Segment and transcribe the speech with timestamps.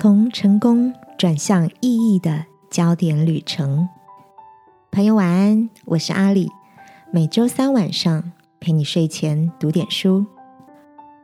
[0.00, 3.88] 从成功转向意义的焦点旅程。
[4.92, 6.48] 朋友晚安，我是阿里。
[7.10, 8.30] 每周三晚上
[8.60, 10.24] 陪你睡前读点书。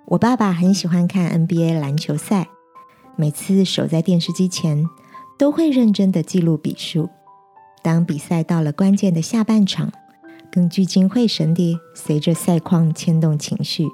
[0.07, 2.49] 我爸爸很喜欢看 NBA 篮球赛，
[3.15, 4.85] 每次守在电视机前，
[5.39, 7.09] 都会认真的记录笔数。
[7.81, 9.93] 当比赛到了关键的下半场，
[10.51, 13.87] 更聚精会神地随着赛况牵动情绪。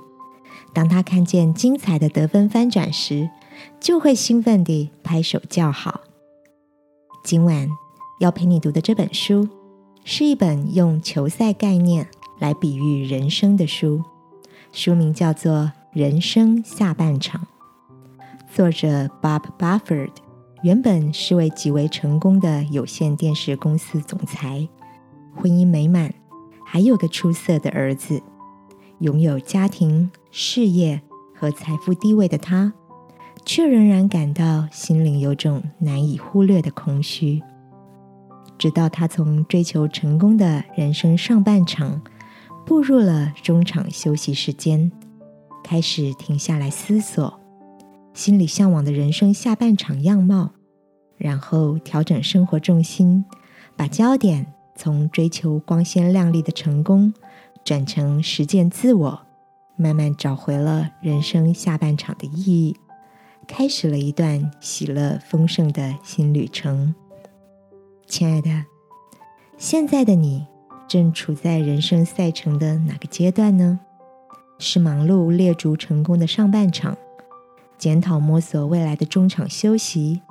[0.72, 3.28] 当他看见精彩的得分翻转时，
[3.78, 6.00] 就会兴奋地拍手叫好。
[7.24, 7.68] 今晚
[8.18, 9.48] 要陪你读的这本书，
[10.04, 14.02] 是一本用球赛概念来比喻人生的书，
[14.72, 15.52] 书名叫做
[15.92, 17.42] 《人生下半场》。
[18.54, 20.10] 作者 Bob Bufford
[20.62, 24.68] 原本是位极为成功的有线电视公司总裁，
[25.36, 26.12] 婚姻美满，
[26.64, 28.22] 还有个出色的儿子，
[28.98, 31.00] 拥有家庭、事业
[31.34, 32.72] 和财富地位的他。
[33.44, 37.42] 却仍然感到心灵有种难以忽略的空虚。
[38.58, 42.02] 直到他从追求成功的人生上半场
[42.66, 44.92] 步入了中场休息时间，
[45.64, 47.40] 开始停下来思索
[48.12, 50.50] 心里向往的人生下半场样貌，
[51.16, 53.24] 然后调整生活重心，
[53.76, 57.14] 把焦点从追求光鲜亮丽的成功
[57.64, 59.20] 转成实践自我，
[59.76, 62.76] 慢慢找回了人生下半场的意义。
[63.50, 66.94] 开始了一段喜乐丰盛的新旅程，
[68.06, 68.64] 亲爱的，
[69.58, 70.46] 现在的你
[70.88, 73.80] 正处在人生赛程的哪个阶段呢？
[74.60, 76.96] 是忙碌列足成功的上半场，
[77.76, 80.22] 检讨摸索未来的中场休息，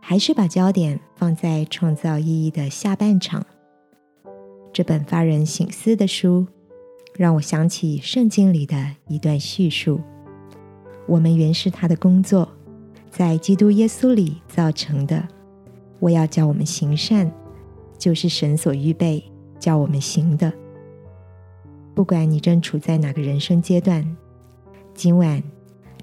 [0.00, 3.46] 还是把焦点放在创造意义的下半场？
[4.72, 6.48] 这本发人省思的书，
[7.14, 10.00] 让我想起圣经里的一段叙述：
[11.06, 12.55] 我们原是他的工作。
[13.16, 15.26] 在基督耶稣里造成的，
[16.00, 17.32] 我要叫我们行善，
[17.96, 19.24] 就是神所预备
[19.58, 20.52] 叫我们行的。
[21.94, 24.06] 不管你正处在哪个人生阶段，
[24.92, 25.42] 今晚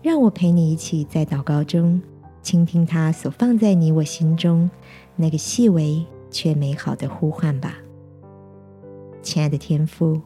[0.02, 2.02] 让我陪你一起在祷告中
[2.42, 4.68] 倾听他所放在你我心中
[5.16, 7.78] 那个细微却美好的呼唤吧，
[9.22, 10.20] 亲爱的天父，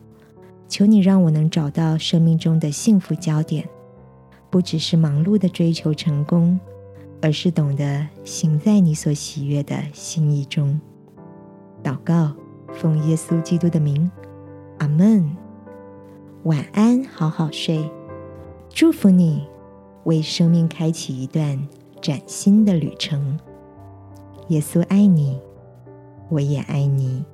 [0.70, 3.68] 求你让我能找到生命中的幸福焦点，
[4.50, 6.58] 不只是忙碌的追求成功。
[7.22, 10.80] 而是懂得行在你所喜悦的心意中。
[11.84, 12.34] 祷告，
[12.74, 14.10] 奉耶稣基督的名，
[14.80, 15.36] 阿门。
[16.44, 17.90] 晚安，好好睡。
[18.70, 19.48] 祝福你，
[20.04, 21.68] 为生命开启一段
[22.02, 23.40] 崭新的旅程。
[24.50, 25.40] 耶稣爱你，
[26.30, 27.26] 我也爱你。